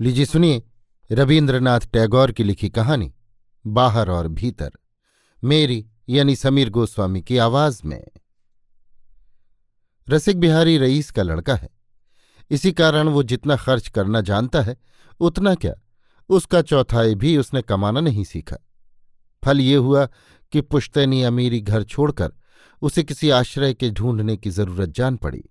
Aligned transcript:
लीजिए 0.00 0.24
सुनिए 0.24 0.62
रविन्द्रनाथ 1.12 1.80
टैगोर 1.80 2.32
की 2.32 2.44
लिखी 2.44 2.68
कहानी, 2.68 3.14
बाहर 3.66 4.10
और 4.10 4.28
भीतर, 4.28 4.70
मेरी 5.44 5.86
यानी 6.08 6.36
समीर 6.36 6.70
गोस्वामी 6.70 7.22
की 7.22 7.36
आवाज़ 7.36 7.82
में। 7.84 8.08
रसिक 10.08 10.40
बिहारी 10.40 10.78
रईस 10.78 11.10
का 11.10 11.22
लड़का 11.22 11.54
है। 11.54 11.68
इसी 12.50 12.72
कारण 12.72 13.08
वो 13.08 13.22
जितना 13.22 13.56
खर्च 13.56 13.88
करना 13.88 14.20
जानता 14.20 14.62
है, 14.62 14.76
उतना 15.20 15.54
क्या, 15.54 15.74
उसका 16.28 16.62
चौथाई 16.62 17.14
भी 17.14 17.36
उसने 17.36 17.62
कमाना 17.62 18.00
नहीं 18.00 18.24
सीखा। 18.24 18.56
फल 19.44 19.60
ये 19.60 19.76
हुआ 19.76 20.08
कि 20.52 20.60
पुश्तैनी 20.60 21.22
अमीरी 21.22 21.60
घर 21.60 21.82
छोड़कर 21.82 22.32
उसे 22.82 23.02
किसी 23.02 23.30
आश्रय 23.30 23.74
के 23.74 23.90
ढूँढने 23.90 24.36
की 24.36 24.50
ज़रूरत 24.50 24.88
जान 24.88 25.16
पड़ी। 25.16 25.44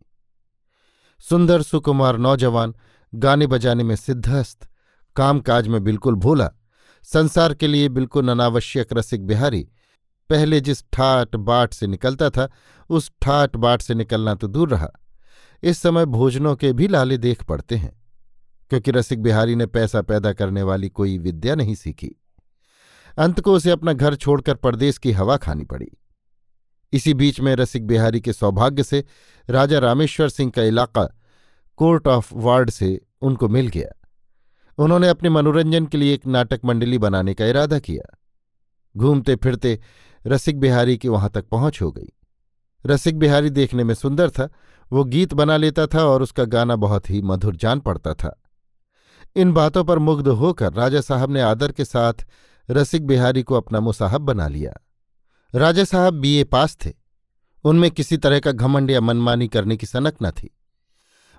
सुंदर 1.20 1.62
सुकुमार 1.62 2.18
नौजवान 2.18 2.76
गाने 3.14 3.48
बजाने 3.48 3.84
में 3.84 3.96
सिद्धस्त 3.96 4.68
कामकाज 5.16 5.68
में 5.68 5.84
बिल्कुल 5.84 6.16
भोला, 6.16 6.50
संसार 7.04 7.54
के 7.54 7.68
लिए 7.68 7.90
बिल्कुल 7.90 8.30
अनावश्यक 8.30 8.94
रसिक 8.94 9.26
बिहारी। 9.28 9.62
पहले 10.30 10.60
जिस 10.62 10.84
ठाट 10.94 11.36
बाट 11.36 11.74
से 11.74 11.88
निकलता 11.88 12.30
था, 12.30 12.50
उस 12.90 13.12
ठाट 13.22 13.56
बाट 13.56 13.82
से 13.82 13.94
निकलना 13.94 14.36
तो 14.36 14.48
दूर 14.48 14.70
रहा। 14.70 14.92
इस 15.64 15.78
समय 15.78 16.06
भोजनों 16.06 16.56
के 16.56 16.74
भी 16.74 16.88
लाले 16.88 17.18
देख 17.18 17.44
पड़ते 17.44 17.76
हैं, 17.76 17.94
क्योंकि 18.72 18.92
रसिक 18.92 19.22
बिहारी 19.22 19.56
ने 19.56 19.66
पैसा 19.66 20.02
पैदा 20.02 20.34
करने 20.34 20.64
वाली 20.64 20.90
कोई 20.90 21.18
विद्या 21.18 21.56
नहीं 21.56 21.76
सीखी। 21.76 22.12
अंत 23.18 23.40
को 23.40 23.54
उसे 23.54 23.72
अपना 23.72 23.94
घर 23.94 24.16
छोड़कर 24.16 24.56
परदेश 24.56 24.98
की 24.98 25.12
हवा 25.12 25.38
खानी 25.38 25.64
पड़ी। 25.64 25.88
इसी 26.94 27.14
बीच 27.14 27.40
में 27.40 27.56
रसिक 27.56 27.88
बिहारी 27.88 28.22
के 28.22 28.34
सौभाग्य 28.34 28.84
से 28.84 29.04
राजा 29.50 29.80
रामेश्वर 29.80 30.30
सिंह 30.30 30.52
का 30.52 30.64
इलाका 30.64 31.08
कोर्ट 31.76 32.08
ऑफ़ 32.08 32.36
वार्ड 32.36 32.70
से 32.70 33.02
उनको 33.22 33.48
मिल 33.48 33.68
गया। 33.68 34.08
उन्होंने 34.78 35.08
अपने 35.08 35.30
मनोरंजन 35.30 35.86
के 35.86 35.98
लिए 35.98 36.14
एक 36.14 36.28
नाटक 36.28 36.62
मंडली 36.66 36.98
बनाने 36.98 37.34
का 37.34 37.46
इरादा 37.46 37.80
किया। 37.80 38.18
घूमते 38.98 39.36
फिरते 39.36 39.80
रसिक 40.28 40.60
बिहारी 40.60 40.98
की 40.98 41.08
वहाँ 41.08 41.30
तक 41.30 41.46
पहुँच 41.46 41.82
हो 41.82 41.92
गई। 41.92 42.10
रसिक 42.86 43.20
बिहारी 43.20 43.50
देखने 43.50 43.84
में 43.84 43.94
सुंदर 43.94 44.30
था, 44.30 44.50
वो 44.92 45.04
गीत 45.04 45.34
बना 45.34 45.58
लेता 45.58 45.88
था 45.88 46.06
और 46.06 46.22
उसका 46.22 46.44
गाना 46.44 46.76
बहुत 46.76 47.10
ही 47.10 47.22
मधुर 47.22 47.56
जान 47.56 47.80
पड़ता 47.80 48.14
था। 48.14 48.42
इन 49.36 49.54
बातों 49.54 49.84
पर 49.84 50.00
मुग्ध 50.00 50.28
होकर 50.28 50.74
राजा 50.74 51.02
साहब 51.02 51.32
ने 51.32 51.42
आदर 51.42 51.72
के 51.72 51.86
साथ 51.86 52.14
रसिक 52.70 53.08
बिहारी 53.08 53.44
को 53.44 53.56
अपना 53.56 53.80
मुसाहब 53.80 54.22
बना 54.22 54.48
लिया। 54.48 54.74
राजा 55.56 55.84
साहब 55.84 56.14
बीए 56.14 56.44
पास 56.44 56.78
थे। 56.86 56.94
उनमें 57.64 57.92
किसी 57.92 58.18
तरह 58.18 58.40
का 58.40 58.52
घमंड 58.52 58.92
या 58.92 59.02
मनमानी 59.02 59.48
करने 59.48 59.78
की 59.78 59.86
सनक 59.86 60.16
न 60.24 60.32
थी। 60.32 60.58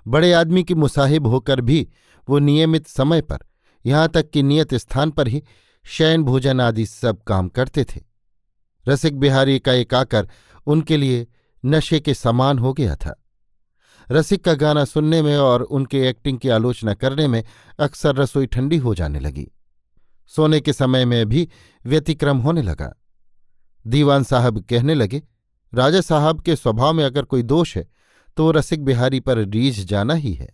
बड़े 0.05 0.31
आदमी 0.33 0.63
की 0.63 0.75
मुसाहिब 0.75 1.27
होकर 1.27 1.61
भी 1.61 1.87
वो 2.27 2.39
नियमित 2.39 2.87
समय 2.87 3.21
पर, 3.21 3.37
यहाँ 3.85 4.07
तक 4.09 4.29
कि 4.29 4.43
नियत 4.43 4.73
स्थान 4.73 5.11
पर 5.11 5.27
ही, 5.27 5.43
शयन 5.85 6.23
भोजन 6.23 6.61
आदि 6.61 6.85
सब 6.85 7.23
काम 7.23 7.47
करते 7.47 7.83
थे। 7.83 8.01
रसिक 8.87 9.19
बिहारी 9.19 9.59
का 9.59 9.73
एक 9.73 9.93
आकर 9.93 10.29
उनके 10.67 10.97
लिए 10.97 11.27
नशे 11.65 11.99
के 11.99 12.13
समान 12.13 12.59
हो 12.59 12.73
गया 12.73 12.95
था। 12.95 13.21
रसिक 14.11 14.43
का 14.43 14.53
गाना 14.53 14.85
सुनने 14.85 15.21
में 15.21 15.37
और 15.37 15.61
उनके 15.61 16.01
एक्टिंग 16.07 16.37
की 16.39 16.49
आलोचना 16.49 16.93
करने 16.93 17.27
में 17.27 17.43
अक्सर 17.79 18.15
रसोई 18.15 18.45
ठंडी 18.45 18.77
हो 18.77 18.95
जाने 18.95 19.19
लगी। 19.19 19.47
सोने 20.27 20.59
के 20.59 20.73
समय 20.73 21.05
में 21.05 21.25
भी 21.25 21.47
व्यतिक्रम 21.85 22.37
होने 22.37 22.61
लगा। 22.61 22.93
दीवान 23.85 24.23
साहब 24.23 24.59
कहने 24.69 24.93
लगे, 24.93 25.21
राजा 25.73 26.01
साहब 26.01 26.41
के 26.41 26.55
स्वभाव 26.55 26.93
में 26.93 27.03
अगर 27.03 27.23
कोई 27.23 27.43
दोष 27.43 27.75
है 27.77 27.87
तो 28.37 28.51
रसिक 28.51 28.83
बिहारी 28.83 29.19
पर 29.19 29.37
रीझ 29.37 29.79
जाना 29.79 30.13
ही 30.13 30.33
है। 30.33 30.49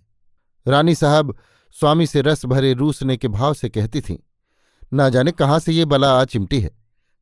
रानी 0.67 0.95
साहब 0.95 1.35
स्वामी 1.75 2.07
से 2.07 2.21
रस 2.21 2.45
भरे 2.45 2.73
रूसने 2.73 3.17
के 3.17 3.27
भाव 3.27 3.53
से 3.53 3.69
कहती 3.69 4.01
थीं, 4.01 4.17
ना 4.93 5.09
जाने 5.09 5.31
कहाँ 5.31 5.59
से 5.59 5.73
ये 5.73 5.85
बला 5.85 6.11
आ 6.13 6.25
चिमटी 6.25 6.59
है। 6.59 6.71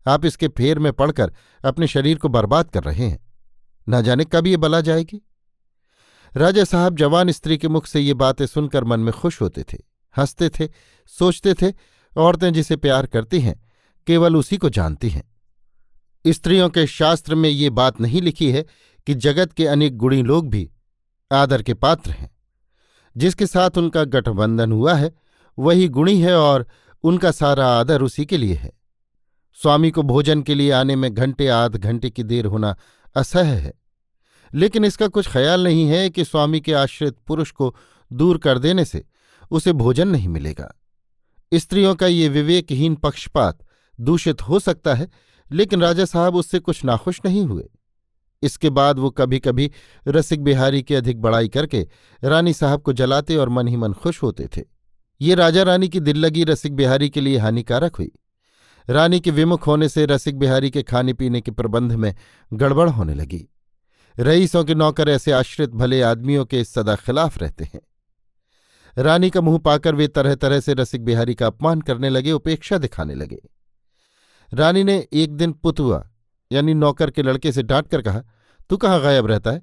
आप 0.08 0.26
इसके 0.26 0.48
फेर 0.48 0.80
में 0.80 0.92
पड़कर 0.94 1.34
अपने 1.66 1.88
शरीर 1.88 2.18
को 2.18 2.30
बर्बाद 2.30 2.70
कर 2.70 2.84
रहे 2.84 3.08
हैं। 3.08 3.20
ना 3.90 4.02
जाने 4.02 4.26
कब 4.26 4.48
ये 4.48 4.58
बला 4.58 4.82
जाएगी? 4.82 5.22
राजा 6.36 6.64
साहब 6.64 6.98
जवान 6.98 7.32
स्त्री 7.32 7.58
के 7.58 7.68
मुख 7.68 7.86
से 7.86 8.00
ये 8.00 8.14
बातें 8.14 8.46
सुनकर 8.46 8.84
मन 8.84 9.00
में 9.00 9.14
खुश 9.14 9.42
होते 9.42 9.64
थे, 9.64 9.78
हँसते 10.16 10.50
थे, 10.50 10.68
सोचते 11.08 11.54
थे, 11.54 11.74
औरतें 12.18 12.54
जिसे 12.54 12.76
प्यार 12.76 13.06
करती 13.06 13.40
हैं, 13.40 13.56
केवल 14.08 14.36
उसी 14.36 14.58
को 14.58 14.70
जानती 14.70 15.10
हैं। 15.10 15.24
स्त्रियों 16.28 16.70
के 16.70 16.86
शास्त्र 16.88 17.36
में 17.36 17.50
ये 17.50 17.70
बात 17.70 18.02
नहीं 18.02 18.22
लिखी 18.22 18.52
है 18.52 18.66
कि 19.10 19.16
जगत 19.16 19.54
के 19.54 19.68
अनेक 19.68 19.98
गुणी 19.98 20.24
लोग 20.24 20.50
भी 20.50 20.72
आदर 21.32 21.62
के 21.62 21.74
पात्र 21.74 22.12
हैं। 22.12 22.32
जिसके 23.18 23.48
साथ 23.48 23.70
उनका 23.78 24.04
गठबंधन 24.04 24.72
हुआ 24.72 24.94
है, 24.94 25.16
वही 25.60 25.88
गुणी 25.88 26.22
है 26.22 26.38
और 26.38 26.68
उनका 27.04 27.32
सारा 27.32 27.68
आदर 27.68 28.02
उसी 28.02 28.26
के 28.26 28.38
लिए 28.38 28.54
है। 28.54 28.74
स्वामी 29.54 29.92
को 29.92 30.02
भोजन 30.02 30.42
के 30.42 30.56
लिए 30.56 30.72
आने 30.72 30.96
में 30.96 31.14
घंटे 31.14 31.48
आध 31.48 31.76
घंटे 31.76 32.10
की 32.10 32.24
देर 32.24 32.46
होना 32.46 32.76
असह्य 33.16 33.56
है। 33.56 33.74
लेकिन 34.54 34.86
इसका 34.86 35.08
कुछ 35.08 35.30
ख्याल 35.30 35.64
नहीं 35.64 35.88
है 35.88 36.10
कि 36.10 36.24
स्वामी 36.24 36.60
के 36.60 36.74
आश्रित 36.74 37.16
पुरुष 37.28 37.52
को 37.52 37.76
दूर 38.14 38.38
कर 38.38 38.60
देने 38.60 38.86
से 38.86 39.06
उसे 39.52 39.74
भोजन 39.74 40.08
नहीं 40.08 40.28
मिलेगा। 40.28 40.80
स्त्रियों 41.54 41.96
का 41.96 42.08
ये 42.08 42.30
विवेकहीन 42.30 42.96
पक्षपात 42.96 43.60
दूषित 44.02 44.42
हो 44.42 44.60
सकता 44.60 44.94
है, 44.94 45.10
लेकिन 45.52 45.82
राजा 45.82 46.06
साहब 46.06 46.36
उससे 46.36 46.60
कुछ 46.60 46.86
नाखुश 46.86 47.22
नहीं 47.26 47.46
हुए। 47.46 47.70
इसके 48.42 48.70
बाद 48.70 49.00
वो 49.00 49.10
कभी 49.10 49.40
कभी 49.40 49.72
रसिक 50.08 50.44
बिहारी 50.44 50.84
की 50.84 50.96
अधिक 50.96 51.22
बड़ाई 51.22 51.48
करके 51.48 51.88
रानी 52.24 52.54
साहब 52.54 52.82
को 52.82 52.94
जलाते 52.94 53.36
और 53.36 53.50
मन 53.50 53.68
ही 53.68 53.76
मन 53.76 53.94
खुश 53.94 54.24
होते 54.24 54.48
थे। 54.58 54.62
ये 55.22 55.36
राजा 55.36 55.64
रानी 55.64 55.90
की 55.90 56.00
दिल 56.00 56.18
लगी 56.18 56.44
रसिक 56.44 56.76
बिहारी 56.76 57.10
के 57.10 57.22
लिए 57.22 57.38
हानिकारक 57.38 57.96
हुई। 57.96 58.12
रानी 58.90 59.20
के 59.20 59.32
विमुख 59.32 59.68
होने 59.68 59.90
से 59.90 60.06
रसिक 60.06 60.38
बिहारी 60.38 60.72
के 60.72 60.84
खाने 60.84 61.14
पीने 61.14 61.42
के 61.42 61.52
प्रबंध 61.52 61.92
में 61.92 62.16
गड़बड़ 62.54 62.90
होने 62.90 63.14
लगी। 63.14 63.50
रईसों 64.20 64.64
के 64.64 64.76
नौकर 64.76 65.10
ऐसे 65.10 65.32
आश्रित 65.32 65.70
भले 65.70 66.02
आदमियों 66.02 66.46
के 66.46 66.64
सदा 66.64 66.96
खिलाफ 66.96 67.38
रहते 67.38 67.64
हैं। 67.64 67.82
रानी 68.98 69.30
का 69.30 69.42
मुँह 69.42 69.58
पाकर 69.58 69.96
वे 69.96 70.08
तरह 70.08 70.36
तरह 70.36 70.60
से 70.60 70.74
रसिक 70.74 71.06
बिहारी 71.06 71.36
का 71.36 71.48
अपमान 71.48 71.82
करने 71.82 72.10
लगे, 72.10 72.32
उपेक्षा 72.32 72.78
दिखाने 72.78 73.16
लगे। 73.16 73.42
रानी 74.54 74.84
ने 74.84 75.08
एक 75.14 75.36
दिन 75.36 75.52
पुतुआ 75.52 76.09
यानी 76.52 76.74
नौकर 76.74 77.12
के 77.12 77.22
लड़के 77.22 77.52
से 77.52 77.64
डांट 77.64 77.88
कर 77.88 78.02
कहा, 78.02 78.24
तू 78.70 78.78
कहाँ 78.78 79.02
गायब 79.02 79.26
रहता 79.26 79.52
है? 79.52 79.62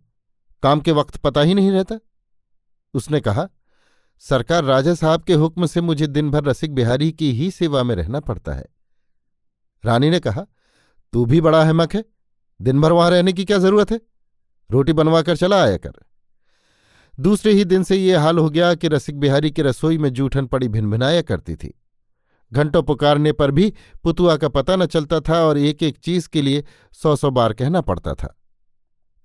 काम 0.62 0.80
के 0.80 0.92
वक्त 0.92 1.16
पता 1.16 1.40
ही 1.40 1.54
नहीं 1.54 1.70
रहता। 1.70 1.98
उसने 2.94 3.20
कहा, 3.20 3.48
सरकार 4.18 4.64
राजा 4.64 4.94
साहब 4.94 5.22
के 5.22 5.34
हुक्म 5.34 5.66
से 5.66 5.80
मुझे 5.80 6.06
दिन 6.06 6.30
भर 6.30 6.44
रसिक 6.44 6.74
बिहारी 6.74 7.12
की 7.12 7.32
ही 7.32 7.50
सेवा 7.50 7.82
में 7.82 7.94
रहना 7.94 8.20
पड़ता 8.20 8.52
है। 8.52 8.66
रानी 9.84 10.10
ने 10.10 10.20
कहा, 10.20 10.46
तू 11.12 11.24
भी 11.24 11.40
बड़ा 11.40 11.62
अहमक 11.62 11.94
है। 11.94 12.04
दिन 12.62 12.80
भर 12.80 12.92
वहाँ 12.92 13.10
रहने 13.10 13.32
की 13.32 13.44
क्या 13.44 13.58
ज़रूरत 13.58 13.90
है? 13.90 14.00
रोटी 14.70 14.92
बनवा 14.92 15.22
कर 15.22 15.36
चला 15.36 15.62
आया 15.62 15.76
कर। 15.76 15.92
दूसरे 17.20 17.52
ही 17.52 17.64
दिन 17.64 17.82
से 17.82 17.96
ये 17.96 18.16
हाल 18.16 18.38
हो 18.38 18.50
गया 18.50 18.74
कि 18.74 18.88
रसिक 18.88 19.18
बिहारी 19.20 19.50
की 19.50 19.62
रसोई 19.62 19.98
में 19.98 20.10
जूठन 20.10 20.46
पड़ी 20.46 20.68
भिनभिनाया 20.68 21.22
करती 21.22 21.56
थी। 21.56 21.80
घंटों 22.52 22.82
पुकारने 22.82 23.32
पर 23.32 23.50
भी 23.50 23.72
पुतुआ 24.02 24.36
का 24.36 24.48
पता 24.48 24.76
न 24.76 24.86
चलता 24.86 25.20
था 25.20 25.44
और 25.44 25.58
एक 25.58 25.82
एक 25.82 25.96
चीज़ 25.96 26.28
के 26.28 26.42
लिए 26.42 26.64
सौ 26.92 27.16
सौ 27.16 27.30
बार 27.30 27.52
कहना 27.52 27.80
पड़ता 27.80 28.14
था। 28.14 28.40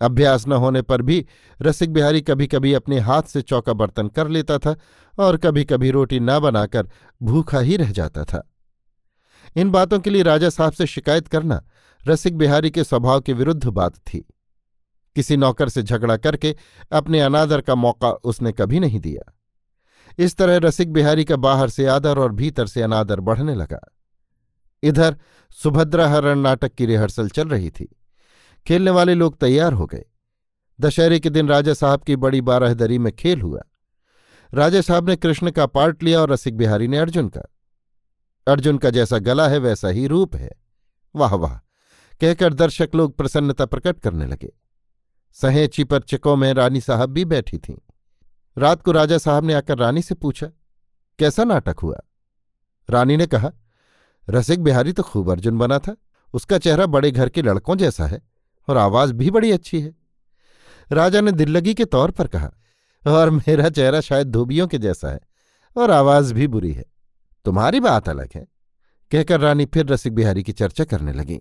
अभ्यास 0.01 0.47
न 0.47 0.53
होने 0.53 0.81
पर 0.81 1.01
भी 1.01 1.25
रसिक 1.61 1.93
बिहारी 1.93 2.21
कभी 2.21 2.47
कभी 2.47 2.73
अपने 2.73 2.99
हाथ 2.99 3.23
से 3.23 3.41
चौका 3.41 3.73
बर्तन 3.73 4.07
कर 4.07 4.27
लेता 4.27 4.57
था 4.57 4.75
और 5.19 5.37
कभी 5.37 5.65
कभी 5.65 5.91
रोटी 5.91 6.19
न 6.19 6.39
बनाकर 6.39 6.89
भूखा 7.23 7.59
ही 7.59 7.77
रह 7.77 7.91
जाता 7.91 8.23
था। 8.23 8.53
इन 9.55 9.69
बातों 9.69 9.99
के 9.99 10.09
लिए 10.09 10.23
राजा 10.23 10.49
साहब 10.49 10.71
से 10.71 10.85
शिकायत 10.85 11.27
करना 11.27 11.63
रसिक 12.07 12.37
बिहारी 12.37 12.71
के 12.71 12.83
स्वभाव 12.83 13.21
के 13.21 13.33
विरुद्ध 13.33 13.65
बात 13.65 13.97
थी। 13.97 14.19
किसी 15.15 15.37
नौकर 15.37 15.69
से 15.69 15.83
झगड़ा 15.83 16.17
करके 16.17 16.55
अपने 16.91 17.21
अनादर 17.21 17.61
का 17.61 17.75
मौका 17.75 18.11
उसने 18.11 18.51
कभी 18.51 18.79
नहीं 18.79 18.99
दिया। 18.99 19.33
इस 20.17 20.35
तरह 20.35 20.57
रसिक 20.57 20.93
बिहारी 20.93 21.25
का 21.25 21.35
बाहर 21.35 21.69
से 21.69 21.85
आदर 21.85 22.17
और 22.17 22.31
भीतर 22.31 22.67
से 22.67 22.81
अनादर 22.81 23.19
बढ़ने 23.19 23.55
लगा। 23.55 23.79
इधर 24.83 25.17
सुभद्रा 25.63 26.09
हरण 26.09 26.39
नाटक 26.39 26.73
की 26.73 26.85
रिहर्सल 26.85 27.29
चल 27.29 27.47
रही 27.49 27.69
थी। 27.69 27.95
खेलने 28.67 28.91
वाले 28.91 29.13
लोग 29.13 29.37
तैयार 29.37 29.73
हो 29.73 29.85
गए। 29.85 30.05
दशहरे 30.81 31.19
के 31.19 31.29
दिन 31.29 31.47
राजा 31.47 31.73
साहब 31.73 32.03
की 32.03 32.15
बड़ी 32.15 32.41
बारहदरी 32.41 32.99
में 32.99 33.13
खेल 33.13 33.41
हुआ। 33.41 33.61
राजा 34.53 34.81
साहब 34.81 35.09
ने 35.09 35.15
कृष्ण 35.15 35.51
का 35.51 35.65
पार्ट 35.65 36.03
लिया 36.03 36.21
और 36.21 36.29
रसिक 36.29 36.57
बिहारी 36.57 36.87
ने 36.87 36.97
अर्जुन 36.97 37.27
का। 37.27 37.41
अर्जुन 38.47 38.77
का 38.77 38.89
जैसा 38.89 39.17
गला 39.17 39.47
है, 39.47 39.57
वैसा 39.57 39.87
ही 39.87 40.07
रूप 40.07 40.35
है। 40.35 40.51
वाह 41.15 41.35
वाह! 41.35 41.55
कहकर 42.21 42.53
दर्शक 42.53 42.89
लोग 42.95 43.17
प्रसन्नता 43.17 43.65
प्रकट 43.65 43.99
करने 43.99 44.25
लगे। 44.25 44.53
सहेची 45.33 45.83
पर 45.83 45.99
चिको 45.99 46.35
में 46.35 46.53
रानी 46.53 46.81
साहब 46.81 47.09
भी 47.09 47.25
बैठी 47.25 47.57
थीं। 47.57 47.90
रात 48.57 48.81
को 48.81 48.91
राजा 48.91 49.17
साहब 49.17 49.45
ने 49.45 49.53
आकर 49.53 49.77
रानी 49.77 50.01
से 50.01 50.15
पूछा, 50.15 50.47
कैसा 51.19 51.43
नाटक 51.43 51.79
हुआ? 51.79 51.99
रानी 52.89 53.17
ने 53.17 53.27
कहा, 53.27 53.51
रसिक 54.29 54.63
बिहारी 54.63 54.91
तो 54.93 55.03
खूब 55.03 55.31
अर्जुन 55.31 55.57
बना 55.57 55.79
था। 55.79 55.95
उसका 56.33 56.57
चेहरा 56.57 56.85
बड़े 56.85 57.11
घर 57.11 57.29
के 57.29 57.41
लड़कों 57.41 57.75
जैसा 57.75 58.05
है 58.07 58.21
और 58.67 58.77
आवाज़ 58.77 59.13
भी 59.13 59.31
बड़ी 59.31 59.51
अच्छी 59.51 59.81
है। 59.81 59.93
राजा 60.91 61.21
ने 61.21 61.31
दिल्लगी 61.31 61.73
के 61.73 61.85
तौर 61.85 62.11
पर 62.11 62.27
कहा, 62.27 62.51
और 63.07 63.29
मेरा 63.29 63.69
चेहरा 63.69 64.01
शायद 64.01 64.27
धोबियों 64.27 64.67
के 64.67 64.77
जैसा 64.77 65.09
है 65.09 65.19
और 65.75 65.91
आवाज़ 65.91 66.33
भी 66.33 66.47
बुरी 66.47 66.73
है। 66.73 66.85
तुम्हारी 67.45 67.79
बात 67.79 68.09
अलग 68.09 68.29
है। 68.35 68.47
कहकर 69.11 69.39
रानी 69.39 69.65
फिर 69.65 69.85
रसिक 69.85 70.13
बिहारी 70.15 70.43
की 70.43 70.51
चर्चा 70.51 70.83
करने 70.83 71.13
लगी। 71.13 71.39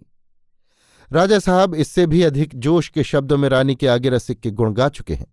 राजा 1.13 1.39
साहब 1.39 1.75
इससे 1.75 2.07
भी 2.07 2.23
अधिक 2.23 2.55
जोश 2.55 2.89
के 2.89 3.05
शब्दों 3.05 3.39
में 3.39 3.49
रानी 3.49 3.75
के 3.75 3.87
आगे 3.87 4.09
रसिक 4.09 4.41
के 4.41 4.51
गुण 4.51 4.73
गा 4.73 4.89
चुके 4.89 5.15
हैं। 5.15 5.27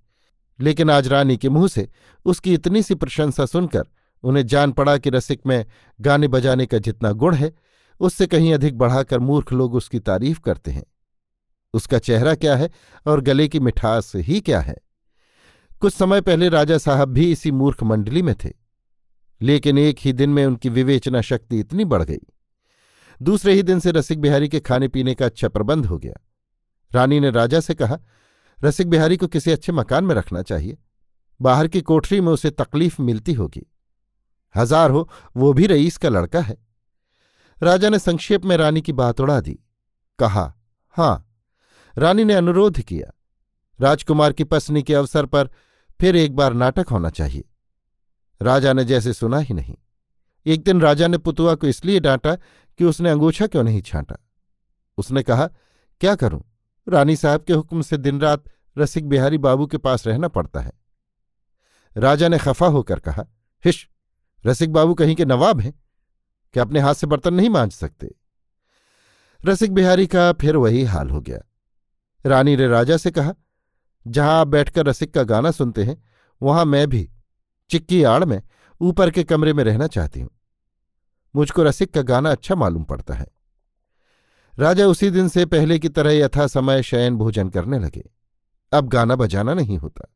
लेकिन 0.60 0.90
आज 0.90 1.08
रानी 1.08 1.38
के 1.38 1.50
मुँह 1.50 1.68
से 1.68 1.88
उसकी 2.26 2.54
इतनी 2.54 2.84
सी 2.84 2.96
प्रशंसा 2.96 3.46
सुनकर 3.46 3.84
उन्हें 4.24 4.46
जान 4.46 4.72
पड़ा 4.72 4.98
कि 4.98 5.10
रसिक 5.10 5.42
में 5.48 5.66
गाने 6.02 6.28
बजाने 6.28 6.66
का 6.66 6.78
जितना 6.78 7.12
गुण 7.12 7.36
है, 7.36 7.54
उससे 8.00 8.28
कहीं 8.28 8.54
अधिक 8.54 8.78
बढ़ाकर 8.78 9.20
मूर्ख 9.20 9.52
लोग 9.54 9.76
उसकी 9.76 10.00
तारीफ़ 10.00 10.40
करते 10.40 10.72
हैं। 10.72 10.84
उसका 11.74 12.00
चेहरा 12.00 12.36
क्या 12.36 12.56
है 12.56 12.70
और 13.06 13.22
गले 13.22 13.48
की 13.48 13.60
मिठास 13.60 14.12
ही 14.16 14.40
क्या 14.42 14.60
है? 14.60 14.76
कुछ 15.82 15.94
समय 15.94 16.22
पहले 16.22 16.50
राजा 16.50 16.78
साहब 16.78 17.10
भी 17.10 17.32
इसी 17.32 17.52
मूर्ख 17.52 17.84
मंडली 17.84 18.22
में 18.22 18.36
थे, 18.36 18.52
लेकिन 19.42 19.78
एक 19.78 19.98
ही 20.00 20.14
दिन 20.14 20.30
में 20.30 20.46
उनकी 20.46 20.70
विवेचना 20.70 21.22
शक्ति 21.22 21.60
इतनी 21.60 21.86
बढ़ 21.86 22.04
गई। 22.04 22.20
दूसरे 23.22 23.54
ही 23.54 23.64
दिन 23.64 23.80
से 23.80 23.92
रसिक 23.92 24.20
बिहारी 24.22 24.50
के 24.50 24.60
खाने 24.60 24.88
पीने 24.88 25.14
का 25.16 25.26
अच्छा 25.26 25.48
प्रबंध 25.48 25.86
हो 25.86 25.98
गया। 25.98 26.14
रानी 26.92 27.20
ने 27.20 27.30
राजा 27.32 27.60
से 27.60 27.74
कहा 27.74 28.00
रसिक 28.64 28.90
बिहारी 28.90 29.18
को 29.18 29.28
किसी 29.28 29.52
अच्छे 29.52 29.72
मकान 29.72 30.04
में 30.04 30.16
रखना 30.16 30.42
चाहिए। 30.42 30.78
बाहर 31.42 31.68
की 31.68 31.82
कोठरी 31.82 32.22
में 32.22 32.32
उसे 32.32 32.50
तकलीफ़ 32.50 33.02
मिलती 33.02 33.34
होगी। 33.34 33.72
हज़ार 34.56 34.92
हो, 34.92 35.10
वो 35.38 35.54
भी 35.54 35.68
रईस 35.68 35.98
का 35.98 36.10
लड़का 36.10 36.42
है। 36.42 36.58
राजा 37.64 37.90
ने 37.90 38.00
संक्षेप 38.00 38.46
में 38.46 38.58
रानी 38.58 38.82
की 38.82 38.94
बात 38.94 39.22
उड़ा 39.22 39.42
दी। 39.42 39.60
कहा, 40.20 40.54
हाँ, 40.90 41.40
रानी 41.98 42.24
ने 42.24 42.34
अनुरोध 42.34 42.80
किया। 42.80 43.12
राजकुमार 43.82 44.34
की 44.34 44.44
पसनी 44.44 44.84
के 44.84 44.94
अवसर 44.94 45.26
पर 45.26 45.50
फिर 46.00 46.16
एक 46.16 46.36
बार 46.36 46.54
नाटक 46.54 46.90
होना 46.90 47.10
चाहिए। 47.10 47.44
राजा 48.42 48.74
ने 48.74 48.86
जैसे 48.86 49.14
सुना 49.14 49.38
ही 49.38 49.54
नहीं। 49.54 49.76
एक 50.46 50.64
दिन 50.64 50.82
राजा 50.82 51.08
ने 51.08 51.18
पुतुआ 51.18 51.56
को 51.56 51.68
इसलिए 51.68 52.00
डांटा 52.00 52.36
कि 52.78 52.84
उसने 52.84 53.10
अंगूछा 53.10 53.48
क्यों 53.48 53.64
नहीं 53.64 53.82
छांटा। 53.82 54.18
उसने 54.98 55.24
कहा, 55.24 55.48
क्या 56.02 56.16
करूँ? 56.16 56.44
रानी 56.90 57.16
साहब 57.16 57.44
के 57.44 57.54
हुक्म 57.54 57.82
से 57.82 57.98
दिन 57.98 58.22
रात 58.22 58.44
रसिक 58.78 59.08
बिहारी 59.10 59.38
बाबू 59.38 59.68
के 59.68 59.78
पास 59.78 60.08
रहना 60.08 60.28
पड़ता 60.28 60.60
है। 60.60 60.72
राजा 61.98 62.28
ने 62.28 62.38
खफा 62.38 62.68
होकर 62.68 63.00
कहा, 63.00 63.26
हिश, 63.66 63.90
रसिक 64.46 64.74
बाबू 64.74 64.94
कहीं 64.94 65.16
के 65.16 65.26
नवाब 65.26 65.60
हैं। 65.60 65.84
क्या 66.54 66.64
अपने 66.64 66.80
हाथ 66.80 66.94
से 66.94 67.08
बर्तन 67.08 67.34
नहीं 67.34 67.50
मांझ 67.50 67.72
सकते? 67.72 68.16
रसिक 69.46 69.74
बिहारी 69.74 70.08
का 70.08 70.34
फिर 70.34 70.56
वही 70.56 70.84
हाल 70.84 71.10
हो 71.10 71.22
गया। 71.22 71.40
रानी 72.26 72.56
ने 72.56 72.68
राजा 72.68 72.98
से 72.98 73.12
कहा, 73.12 73.34
जहाँ 74.08 74.40
आप 74.40 74.48
बैठकर 74.48 74.86
रसिक 74.86 75.14
का 75.14 75.24
गाना 75.24 75.52
सुनते 75.52 75.84
हैं, 75.84 76.04
वहाँ 76.42 76.66
मैं 76.66 76.90
भी 76.90 77.10
चिक्की 77.70 78.04
आड़ 78.04 78.26
में 78.26 78.42
ऊपर 78.82 79.12
के 79.12 79.24
कमरे 79.24 79.54
में 79.54 79.64
रहना 79.64 79.88
चाहती 79.88 80.20
हूँ। 80.20 80.30
मुझको 81.36 81.64
रसिक 81.64 81.94
का 81.94 82.02
गाना 82.02 82.32
अच्छा 82.32 82.56
मालूम 82.56 82.84
पड़ता 82.84 83.14
है। 83.14 83.37
राजा 84.58 84.86
उसी 84.88 85.10
दिन 85.10 85.28
से 85.28 85.46
पहले 85.46 85.80
की 85.80 85.90
तरह 85.90 86.12
यथा 86.12 86.48
समय 86.48 86.84
शयन 86.84 87.16
भोजन 87.16 87.50
करने 87.50 87.80
लगे। 87.80 88.04
अब 88.72 88.88
गाना 88.88 89.16
बजाना 89.16 89.54
नहीं 89.54 89.78
होता। 89.78 90.08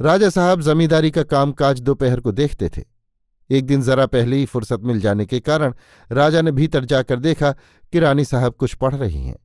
राजा 0.00 0.28
साहब 0.30 0.60
जमींदारी 0.60 1.10
का 1.10 1.22
कामकाज 1.22 1.80
दोपहर 1.80 2.20
को 2.20 2.32
देखते 2.32 2.68
थे। 2.68 2.82
एक 3.50 3.66
दिन 3.66 3.82
जरा 3.82 4.06
पहले 4.06 4.36
ही 4.36 4.46
फुर्सत 4.46 4.80
मिल 4.80 5.00
जाने 5.00 5.26
के 5.26 5.40
कारण 5.40 5.74
राजा 6.10 6.42
ने 6.42 6.52
भीतर 6.52 6.84
जाकर 6.84 7.20
देखा 7.20 7.52
कि 7.92 7.98
रानी 7.98 8.24
साहब 8.24 8.54
कुछ 8.54 8.74
पढ़ 8.74 8.94
रही 8.94 9.24
हैं। 9.24 9.36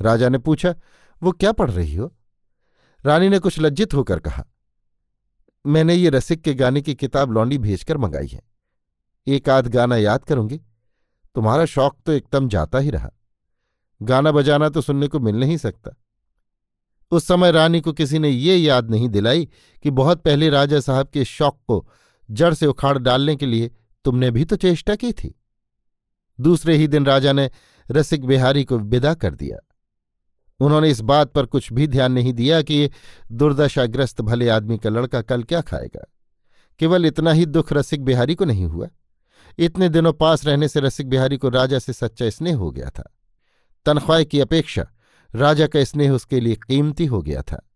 राजा 0.00 0.28
ने 0.28 0.38
पूछा, 0.38 0.74
वो 1.22 1.32
क्या 1.32 1.52
पढ़ 1.52 1.70
रही 1.70 1.94
हो? 1.94 2.12
रानी 3.04 3.28
ने 3.28 3.38
कुछ 3.38 3.58
लज्जित 3.60 3.94
होकर 3.94 4.20
कहा, 4.20 4.44
मैंने 5.64 5.94
ये 5.94 6.10
रसिक 6.10 6.42
के 6.42 6.54
गाने 6.54 6.80
की 6.80 6.94
किताब 6.94 7.32
लौंडी 7.32 7.58
भेजकर 7.58 7.96
मंगाई 7.96 8.26
है। 8.26 8.42
एक 9.26 9.48
आध 9.48 9.68
गाना 9.68 9.96
याद 9.96 10.24
करूँगी। 10.24 10.60
तुम्हारा 11.38 11.64
शौक 11.64 11.96
तो 12.06 12.12
एकदम 12.12 12.48
जाता 12.48 12.78
ही 12.78 12.90
रहा। 12.90 13.10
गाना 14.02 14.32
बजाना 14.32 14.68
तो 14.68 14.80
सुनने 14.80 15.08
को 15.08 15.20
मिल 15.20 15.36
नहीं 15.36 15.56
सकता। 15.56 15.90
उस 17.10 17.24
समय 17.24 17.50
रानी 17.50 17.80
को 17.80 17.92
किसी 17.92 18.18
ने 18.18 18.28
ये 18.28 18.56
याद 18.56 18.90
नहीं 18.90 19.08
दिलाई 19.08 19.48
कि 19.82 19.90
बहुत 19.90 20.22
पहले 20.22 20.48
राजा 20.50 20.80
साहब 20.80 21.08
के 21.08 21.24
शौक 21.24 21.60
को 21.68 21.88
जड़ 22.30 22.54
से 22.54 22.66
उखाड़ 22.66 22.98
डालने 22.98 23.36
के 23.36 23.46
लिए 23.46 23.70
तुमने 24.04 24.30
भी 24.30 24.44
तो 24.44 24.56
चेष्टा 24.56 24.94
की 24.94 25.12
थी। 25.12 25.40
दूसरे 26.40 26.76
ही 26.76 26.88
दिन 26.88 27.06
राजा 27.06 27.32
ने 27.32 27.50
रसिक 27.90 28.24
बिहारी 28.24 28.64
को 28.64 28.78
विदा 28.78 29.14
कर 29.14 29.34
दिया। 29.34 29.58
उन्होंने 30.60 30.90
इस 30.90 31.00
बात 31.00 31.32
पर 31.32 31.46
कुछ 31.46 31.72
भी 31.72 31.86
ध्यान 31.86 32.12
नहीं 32.12 32.32
दिया 32.32 32.62
कि 32.62 32.90
दुर्दशाग्रस्त 33.32 34.20
भले 34.20 34.48
आदमी 34.48 34.78
का 34.78 34.90
लड़का 34.90 35.22
कल 35.22 35.42
क्या 35.42 35.60
खाएगा। 35.60 36.04
केवल 36.78 37.06
इतना 37.06 37.32
ही 37.32 37.46
दुख 37.46 37.72
रसिक 37.72 38.04
बिहारी 38.04 38.34
को 38.34 38.44
नहीं 38.44 38.64
हुआ। 38.64 38.88
इतने 39.58 39.88
दिनों 39.88 40.12
पास 40.12 40.44
रहने 40.44 40.68
से 40.68 40.80
रसिक 40.80 41.08
बिहारी 41.08 41.36
को 41.36 41.48
राजा 41.48 41.78
से 41.78 41.92
सच्चा 41.92 42.30
स्नेह 42.30 42.56
हो 42.56 42.70
गया 42.70 42.90
था। 42.90 43.14
तनख्वाह 43.86 44.22
की 44.22 44.40
अपेक्षा 44.40 44.86
राजा 45.34 45.66
का 45.66 45.84
स्नेह 45.84 46.12
उसके 46.12 46.40
लिए 46.40 46.54
कीमती 46.56 47.06
हो 47.06 47.22
गया 47.22 47.42
था। 47.42 47.70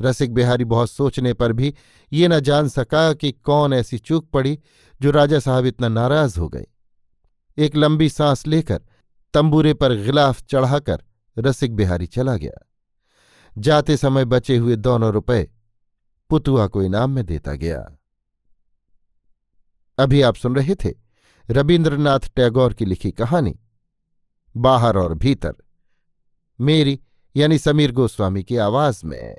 रसिक 0.00 0.34
बिहारी 0.34 0.64
बहुत 0.64 0.90
सोचने 0.90 1.32
पर 1.32 1.52
भी 1.52 1.74
ये 2.12 2.28
न 2.28 2.40
जान 2.40 2.68
सका 2.68 3.12
कि 3.12 3.32
कौन 3.32 3.72
ऐसी 3.72 3.98
चूक 3.98 4.30
पड़ी 4.30 4.58
जो 5.00 5.10
राजा 5.10 5.38
साहब 5.38 5.66
इतना 5.66 5.88
नाराज़ 5.88 6.40
हो 6.40 6.48
गए। 6.48 6.66
एक 7.58 7.76
लंबी 7.76 8.08
सांस 8.08 8.46
लेकर 8.46 8.80
तंबूरे 9.34 9.74
पर 9.74 9.94
गिलाफ 9.94 10.42
चढ़ाकर 10.42 11.02
रसिक 11.38 11.76
बिहारी 11.76 12.06
चला 12.06 12.36
गया। 12.36 12.68
जाते 13.58 13.96
समय 13.96 14.24
बचे 14.24 14.56
हुए 14.56 14.76
दोनों 14.76 15.12
रुपए 15.12 15.50
पुतुआ 16.30 16.66
को 16.66 16.82
इनाम 16.82 17.10
में 17.10 17.26
देता 17.26 17.52
गया। 17.52 17.97
अभी 19.98 20.22
आप 20.22 20.34
सुन 20.34 20.56
रहे 20.56 20.74
थे 20.74 20.94
रविन्द्रनाथ 21.50 22.20
टैगोर 22.36 22.74
की 22.74 22.84
लिखी 22.84 23.10
कहानी, 23.10 23.58
बाहर 24.56 24.96
और 24.96 25.14
भीतर। 25.14 25.52
मेरी 26.60 27.00
यानी 27.36 27.58
समीर 27.58 27.92
गोस्वामी 27.92 28.42
की 28.44 28.56
आवाज़ 28.56 29.06
में। 29.06 29.36